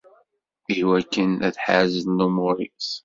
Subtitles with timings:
[0.79, 2.89] Iwakken ad ḥerzen lumuṛ-is.